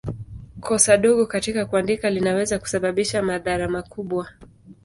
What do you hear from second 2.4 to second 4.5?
kusababisha madhara makubwa.